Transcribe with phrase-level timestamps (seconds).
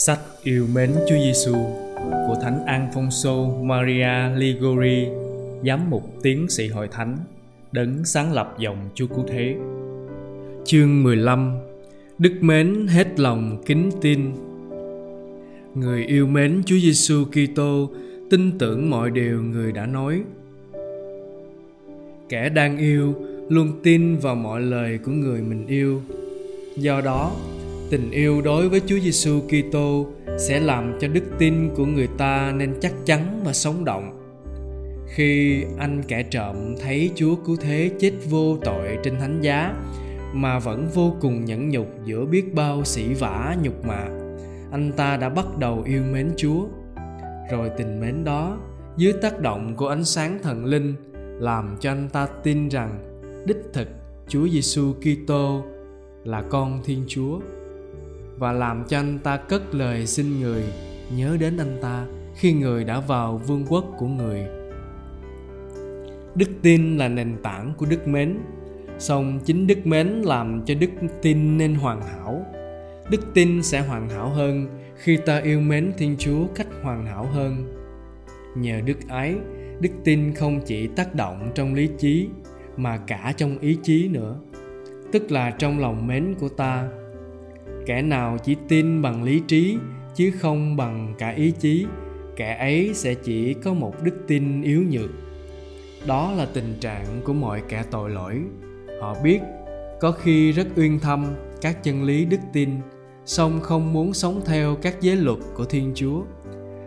[0.00, 1.52] Sách Yêu mến Chúa Giêsu
[2.26, 5.06] của Thánh Alfonso Maria Ligori,
[5.66, 7.16] giám mục tiến sĩ hội thánh,
[7.72, 9.56] đấng sáng lập dòng Chúa Cứu Thế.
[10.64, 11.58] Chương 15
[12.18, 14.32] Đức mến hết lòng kính tin
[15.74, 17.90] Người yêu mến Chúa Giêsu Kitô
[18.30, 20.22] tin tưởng mọi điều người đã nói.
[22.28, 23.14] Kẻ đang yêu
[23.48, 26.02] luôn tin vào mọi lời của người mình yêu.
[26.76, 27.36] Do đó,
[27.90, 30.06] tình yêu đối với Chúa Giêsu Kitô
[30.38, 34.14] sẽ làm cho đức tin của người ta nên chắc chắn và sống động.
[35.08, 39.74] Khi anh kẻ trộm thấy Chúa cứu thế chết vô tội trên thánh giá
[40.34, 44.04] mà vẫn vô cùng nhẫn nhục giữa biết bao sỉ vả nhục mạ,
[44.72, 46.66] anh ta đã bắt đầu yêu mến Chúa.
[47.50, 48.58] Rồi tình mến đó
[48.96, 50.94] dưới tác động của ánh sáng thần linh
[51.40, 53.88] làm cho anh ta tin rằng đích thực
[54.28, 55.64] Chúa Giêsu Kitô
[56.24, 57.40] là con Thiên Chúa
[58.38, 60.62] và làm cho anh ta cất lời xin người,
[61.16, 64.46] nhớ đến anh ta khi người đã vào vương quốc của người.
[66.34, 68.38] Đức tin là nền tảng của đức mến,
[68.98, 70.90] song chính đức mến làm cho đức
[71.22, 72.46] tin nên hoàn hảo.
[73.10, 74.66] Đức tin sẽ hoàn hảo hơn
[74.96, 77.74] khi ta yêu mến thiên chúa cách hoàn hảo hơn.
[78.56, 79.34] Nhờ đức ái,
[79.80, 82.28] đức tin không chỉ tác động trong lý trí,
[82.76, 84.36] mà cả trong ý chí nữa,
[85.12, 86.88] tức là trong lòng mến của ta
[87.88, 89.78] kẻ nào chỉ tin bằng lý trí,
[90.14, 91.86] chứ không bằng cả ý chí,
[92.36, 95.10] kẻ ấy sẽ chỉ có một đức tin yếu nhược.
[96.06, 98.42] Đó là tình trạng của mọi kẻ tội lỗi.
[99.00, 99.40] Họ biết
[100.00, 101.26] có khi rất uyên thâm
[101.60, 102.70] các chân lý đức tin,
[103.24, 106.22] song không muốn sống theo các giới luật của thiên chúa.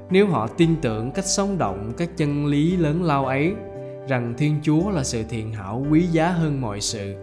[0.10, 3.54] Nếu họ tin tưởng cách sống động các chân lý lớn lao ấy,
[4.08, 7.16] rằng thiên chúa là sự thiện hảo quý giá hơn mọi sự,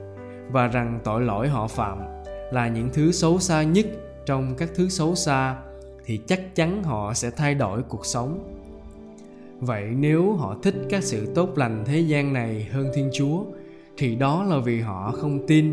[0.50, 1.98] và rằng tội lỗi họ phạm
[2.52, 3.86] là những thứ xấu xa nhất.
[4.26, 5.56] Trong các thứ xấu xa
[6.04, 8.54] thì chắc chắn họ sẽ thay đổi cuộc sống.
[9.60, 13.44] Vậy nếu họ thích các sự tốt lành thế gian này hơn thiên chúa,
[13.96, 15.72] thì đó là vì họ không tin,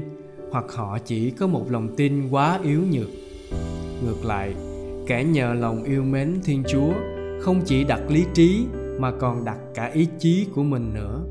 [0.51, 3.09] hoặc họ chỉ có một lòng tin quá yếu nhược.
[4.05, 4.53] Ngược lại,
[5.07, 6.93] kẻ nhờ lòng yêu mến thiên chúa
[7.41, 8.65] không chỉ đặt lý trí
[8.99, 11.21] mà còn đặt cả ý chí của mình nữa.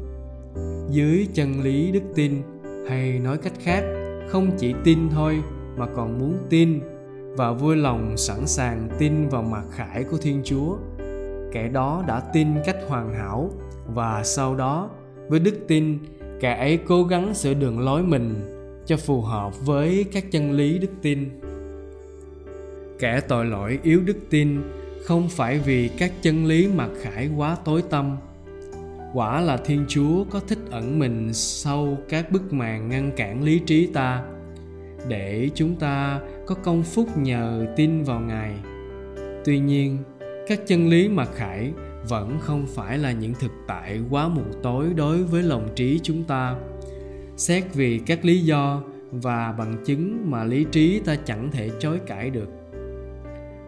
[0.91, 2.43] Dưới chân lý đức tin,
[2.89, 3.85] hay nói cách khác
[4.29, 5.43] không chỉ tin thôi
[5.77, 6.81] mà còn muốn tin
[7.37, 10.77] và vui lòng sẵn sàng tin vào mặt khải của thiên chúa.
[11.53, 13.51] Kẻ đó đã tin cách hoàn hảo
[13.87, 14.91] và sau đó
[15.29, 15.99] với đức tin,
[16.41, 18.35] kẻ ấy cố gắng sửa đường lối mình
[18.87, 21.41] cho phù hợp với các chân lý đức tin.
[22.99, 24.63] Kẻ tội lỗi yếu đức tin
[25.05, 28.17] không phải vì các chân lý mặc khải quá tối tâm
[29.15, 33.59] quả là thiên chúa có thích ẩn mình sau các bức màn ngăn cản lý
[33.59, 34.23] trí ta,
[35.09, 38.55] để chúng ta có công phúc nhờ tin vào ngài.
[39.45, 39.99] Tuy nhiên,
[40.49, 41.73] các chân lý mặc khải
[42.09, 46.25] vẫn không phải là những thực tại quá mù tối đối với lòng trí chúng
[46.25, 46.57] ta.
[47.37, 52.01] Xét vì các lý do và bằng chứng mà lý trí ta chẳng thể chối
[52.07, 52.49] cãi được.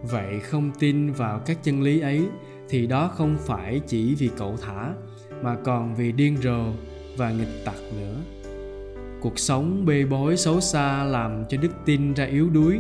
[0.03, 2.27] Vậy không tin vào các chân lý ấy
[2.69, 4.93] thì đó không phải chỉ vì cậu thả
[5.47, 6.65] mà còn vì điên rồ
[7.17, 8.17] và nghịch tặc nữa.
[9.21, 12.79] Cuộc sống bê bối xấu xa làm cho đức tin ra yếu đuối.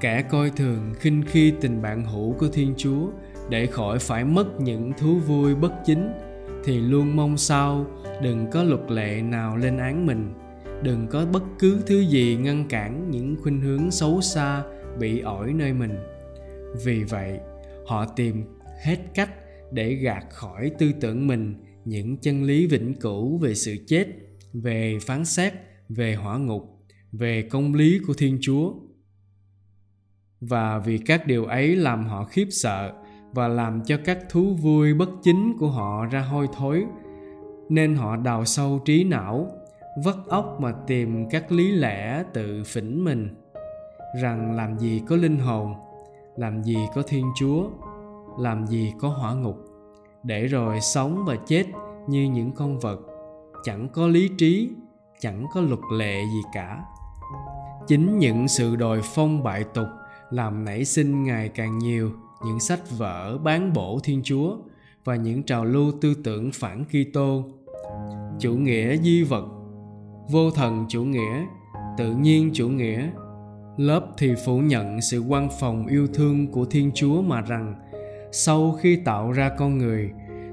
[0.00, 3.06] Kẻ coi thường khinh khi tình bạn hữu của thiên chúa
[3.50, 6.12] để khỏi phải mất những thú vui bất chính,
[6.64, 7.86] thì luôn mong sao
[8.22, 10.34] đừng có luật lệ nào lên án mình.
[10.82, 14.62] Đừng có bất cứ thứ gì ngăn cản những khuynh hướng xấu xa
[14.98, 15.98] bị ổi nơi mình.
[16.84, 17.38] Vì vậy,
[17.86, 18.44] họ tìm
[18.84, 19.30] hết cách
[19.70, 21.54] để gạt khỏi tư tưởng mình
[21.84, 24.06] những chân lý vĩnh cửu về sự chết,
[24.52, 25.52] về phán xét,
[25.88, 26.78] về hỏa ngục,
[27.12, 28.74] về công lý của thiên chúa.
[30.40, 32.92] Và vì các điều ấy làm họ khiếp sợ
[33.32, 36.84] và làm cho các thú vui bất chính của họ ra hôi thối,
[37.68, 39.50] nên họ đào sâu trí não,
[40.04, 43.28] vắt óc mà tìm các lý lẽ tự phỉnh mình,
[44.22, 45.74] rằng làm gì có linh hồn,
[46.36, 47.70] làm gì có thiên chúa,
[48.38, 49.61] làm gì có hỏa ngục
[50.24, 51.66] để rồi sống và chết
[52.08, 53.00] như những con vật.
[53.64, 54.70] Chẳng có lý trí
[55.20, 56.84] chẳng có luật lệ gì cả.
[57.86, 59.86] Chính những sự đòi phong bại tục
[60.30, 62.12] làm nảy sinh ngày càng nhiều
[62.46, 64.56] những sách vở bán bổ thiên chúa
[65.04, 67.44] và những trào lưu tư tưởng phản Kitô,
[68.38, 69.44] chủ nghĩa di vật,
[70.30, 71.44] vô thần chủ nghĩa,
[71.98, 73.10] tự nhiên chủ nghĩa.
[73.76, 77.74] Lớp thì phủ nhận sự quan phòng yêu thương của Thiên Chúa mà rằng
[78.32, 80.10] sau khi tạo ra con người,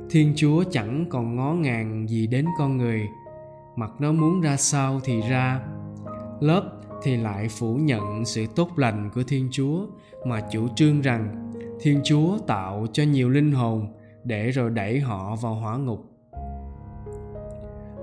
[0.10, 3.02] Thiên Chúa chẳng còn ngó ngàng gì đến con người,
[3.76, 5.62] mặt nó muốn ra sao thì ra.
[6.40, 9.86] Lớp thì lại phủ nhận sự tốt lành của thiên chúa
[10.26, 13.88] mà chủ trương rằng thiên chúa tạo cho nhiều linh hồn
[14.24, 16.06] để rồi đẩy họ vào hỏa ngục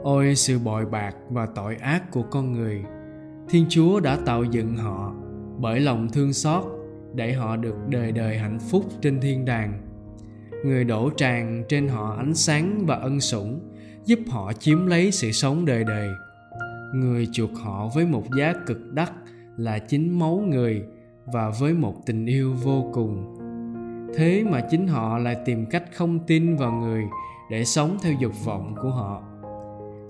[0.02, 2.84] ôi sự bội bạc và tội ác của con người
[3.48, 5.12] thiên chúa đã tạo dựng họ
[5.58, 6.64] bởi lòng thương xót
[7.16, 9.82] để họ được đời đời hạnh phúc trên thiên đàng.
[10.64, 13.60] Người đổ tràn trên họ ánh sáng và ân sủng,
[14.04, 16.08] giúp họ chiếm lấy sự sống đời đời.
[16.94, 19.10] Người chuộc họ với một giá cực đắt
[19.56, 20.82] là chính máu người
[21.26, 23.36] và với một tình yêu vô cùng.
[24.14, 27.04] Thế mà chính họ lại tìm cách không tin vào người
[27.50, 29.22] để sống theo dục vọng của họ.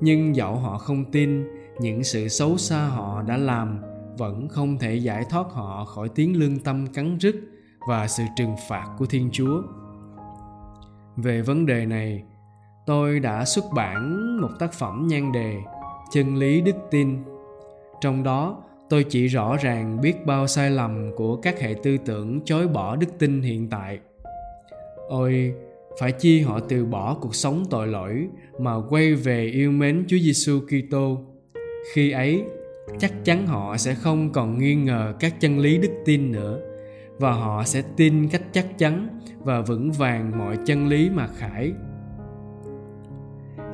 [0.01, 1.45] Nhưng dẫu họ không tin,
[1.81, 3.83] những sự xấu xa họ đã làm
[4.19, 7.37] vẫn không thể giải thoát họ khỏi tiếng lương tâm cắn rứt
[7.89, 9.63] và sự trừng phạt của thiên chúa.
[11.17, 12.23] Về vấn đề này
[12.87, 15.57] tôi đã xuất bản một tác phẩm nhan đề
[16.13, 17.17] chân lý đức tin.
[18.01, 22.41] Trong đó tôi chỉ rõ ràng biết bao sai lầm của các hệ tư tưởng
[22.45, 23.99] chối bỏ đức tin hiện tại.
[25.09, 25.55] Ôi
[26.01, 28.29] phải chi họ từ bỏ cuộc sống tội lỗi
[28.59, 31.19] mà quay về yêu mến Chúa Giêsu Kitô.
[31.93, 32.45] Khi ấy,
[32.99, 36.61] chắc chắn họ sẽ không còn nghi ngờ các chân lý đức tin nữa
[37.19, 41.73] và họ sẽ tin cách chắc chắn và vững vàng mọi chân lý mà khải.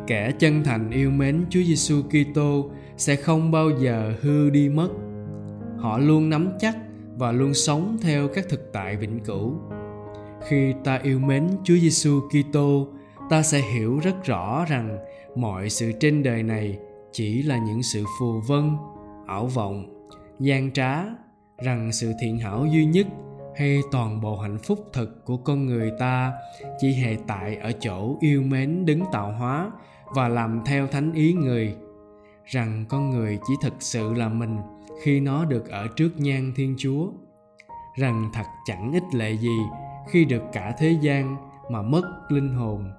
[0.07, 4.89] Kẻ chân thành yêu mến Chúa Giêsu Kitô sẽ không bao giờ hư đi mất.
[5.79, 6.77] Họ luôn nắm chắc
[7.17, 9.53] và luôn sống theo các thực tại vĩnh cửu
[10.49, 12.89] khi ta yêu mến Chúa Giêsu Kitô,
[13.31, 14.99] ta sẽ hiểu rất rõ rằng
[15.37, 16.79] mọi sự trên đời này
[17.13, 18.71] chỉ là những sự phù vân,
[19.33, 20.09] ảo vọng,
[20.41, 21.05] gian trá,
[21.63, 23.07] rằng sự thiện hảo duy nhất
[23.57, 26.33] hay toàn bộ hạnh phúc thực của con người ta
[26.81, 29.71] chỉ hệ tại ở chỗ yêu mến đứng tạo hóa
[30.15, 31.77] và làm theo thánh ý người.
[32.45, 34.59] Rằng con người chỉ thực sự là mình
[35.03, 37.11] khi nó được ở trước nhan thiên chúa.
[37.97, 39.59] Rằng thật chẳng ích lệ gì
[40.11, 41.37] khi được cả thế gian
[41.71, 42.93] mà mất linh hồn.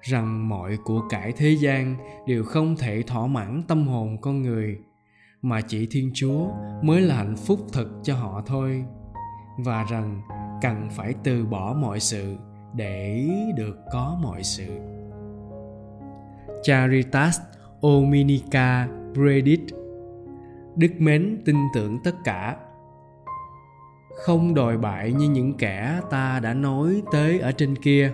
[0.00, 4.78] Rằng mọi của cải thế gian đều không thể thỏa mãn tâm hồn con người
[5.42, 6.48] mà chỉ thiên chúa
[6.82, 8.84] mới là hạnh phúc thật cho họ thôi.
[9.58, 10.22] Và rằng
[10.62, 12.36] cần phải từ bỏ mọi sự
[12.74, 14.66] để được có mọi sự.
[16.62, 17.40] Charitas
[17.80, 19.60] ominica predit
[20.76, 22.56] đức mến tin tưởng tất cả.
[24.24, 28.12] Không đòi bại như những kẻ ta đã nói tới ở trên kia.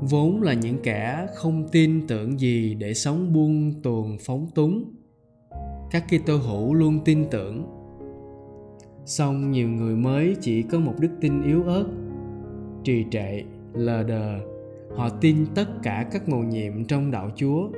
[0.00, 5.01] Vốn là những kẻ không tin tưởng gì để sống buông tuồng phóng túng
[5.92, 7.64] các Kitô hữu luôn tin tưởng.
[9.04, 11.86] Song nhiều người mới chỉ có một đức tin yếu ớt.
[12.84, 13.42] Trì trệ,
[13.74, 14.40] lờ đờ,
[14.96, 17.68] họ tin tất cả các mầu nhiệm trong đạo chúa,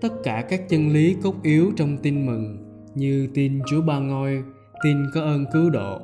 [0.00, 2.56] tất cả các chân lý cốt yếu trong tin mừng,
[2.94, 4.42] như tin chúa ba ngôi,
[4.84, 6.00] tin có ơn cứu độ,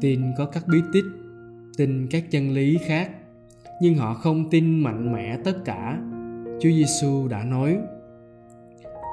[0.00, 1.04] tin có các bí tích,
[1.76, 3.10] tin các chân lý khác.
[3.82, 6.00] Nhưng họ không tin mạnh mẽ tất cả.
[6.60, 7.78] Chúa giêsu đã nói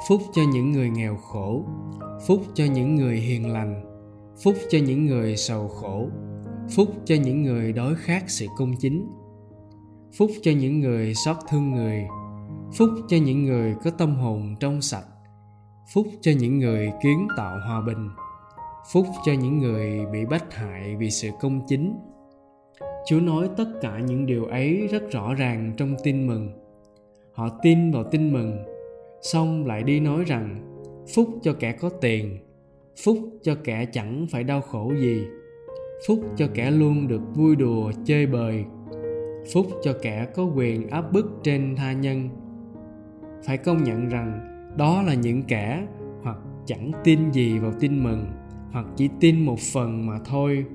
[0.08, 1.64] phúc cho những người nghèo khổ.
[2.28, 3.84] Phúc cho những người hiền lành.
[4.44, 6.08] Phúc cho những người sầu khổ.
[6.76, 9.08] Phúc cho những người đói khát sự công chính.
[10.18, 12.04] Phúc cho những người xót thương người.
[12.78, 15.06] Phúc cho những người có tâm hồn trong sạch.
[15.94, 18.10] Phúc cho những người kiến tạo hòa bình.
[18.92, 21.96] Phúc cho những người bị bách hại vì sự công chính.
[23.08, 26.50] Chúa nói tất cả những điều ấy rất rõ ràng trong tin mừng.
[27.34, 28.75] Họ tin vào tin mừng
[29.32, 30.62] xong lại đi nói rằng,
[31.16, 32.38] phúc cho kẻ có tiền,
[33.04, 35.26] phúc cho kẻ chẳng phải đau khổ gì,
[36.08, 38.66] phúc cho kẻ luôn được vui đùa chơi bời,
[39.54, 42.30] phúc cho kẻ có quyền áp bức trên tha nhân.
[43.46, 44.40] Phải công nhận rằng,
[44.78, 45.88] đó là những kẻ
[46.24, 48.26] hoặc chẳng tin gì vào tin mừng,
[48.72, 50.66] hoặc chỉ tin một phần mà thôi.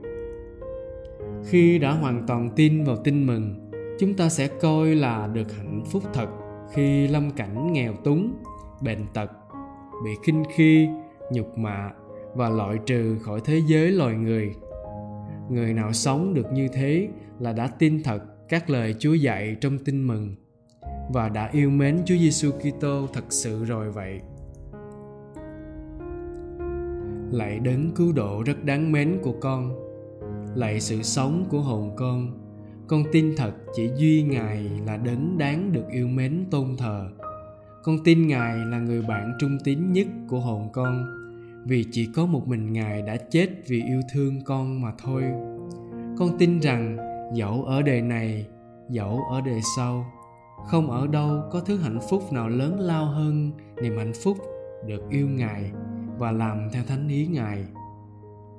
[1.45, 5.83] Khi đã hoàn toàn tin vào tin mừng, chúng ta sẽ coi là được hạnh
[5.87, 6.39] phúc thật
[6.73, 8.35] khi lâm cảnh nghèo túng,
[8.83, 9.31] bệnh tật,
[10.05, 10.89] bị khinh khi,
[11.33, 11.91] nhục mạ
[12.35, 14.55] và loại trừ khỏi thế giới loài người
[15.50, 17.09] người nào sống được như thế
[17.39, 20.35] là đã tin thật các lời Chúa dạy trong tin mừng
[21.12, 24.21] và đã yêu mến Chúa Giêsu Kitô thật sự rồi vậy.
[27.31, 29.75] lạy đấng cứu độ rất đáng mến của con,
[30.55, 32.39] lạy sự sống của hồn con
[32.90, 37.11] con tin thật chỉ duy ngài là đấng đáng được yêu mến tôn thờ.
[37.82, 41.04] Con tin ngài là người bạn trung tín nhất của hồn con.
[41.66, 45.23] Vì chỉ có một mình ngài đã chết vì yêu thương con mà thôi.
[46.18, 46.97] Con tin rằng
[47.35, 48.47] dẫu ở đời này,
[48.88, 50.12] dẫu ở đời sau,
[50.66, 54.38] không ở đâu có thứ hạnh phúc nào lớn lao hơn niềm hạnh phúc
[54.87, 55.70] được yêu ngài
[56.18, 57.64] và làm theo thánh ý ngài.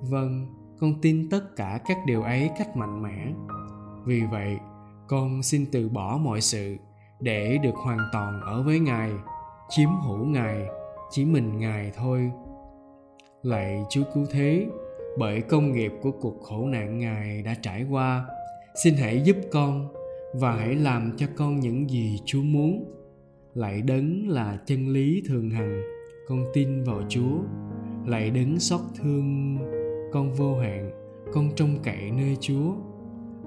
[0.01, 0.47] Vâng
[0.79, 3.33] con tin tất cả các điều ấy cách mạnh mẽ
[4.05, 4.57] vì vậy,
[5.07, 6.75] con xin từ bỏ mọi sự
[7.19, 9.11] để được hoàn toàn ở với ngài,
[9.69, 10.65] chiếm hữu ngài,
[11.09, 12.31] chỉ mình ngài thôi.
[13.43, 14.67] Lạy chúa cứu thế,
[15.17, 18.25] bởi công nghiệp của cuộc khổ nạn ngài đã trải qua,
[18.83, 19.87] xin hãy giúp con
[20.33, 22.85] và hãy làm cho con những gì chúa muốn.
[23.53, 25.81] Lạy đấng là chân lý thường hằng,
[26.27, 27.37] con tin vào chúa.
[28.05, 29.57] Lạy đấng xót thương,
[30.13, 30.91] con vô hạn,
[31.33, 32.73] con trông cậy nơi chúa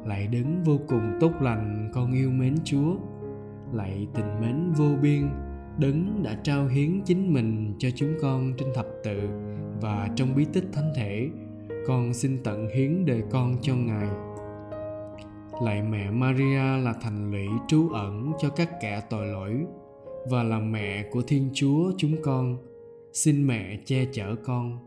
[0.07, 2.97] lạy đấng vô cùng tốt lành, con yêu mến chúa.
[3.73, 5.31] Lạy tình mến vô biên,
[5.79, 9.21] đấng đã trao hiến chính mình cho chúng con trên thập tự
[9.81, 11.29] và trong bí tích thánh thể.
[11.87, 14.09] Con xin tận hiến đời con cho ngài.
[15.63, 19.67] Lạy mẹ maria là thành lũy trú ẩn cho các kẻ tội lỗi
[20.31, 22.57] và là mẹ của thiên chúa chúng con.
[23.13, 24.79] Xin mẹ che chở con.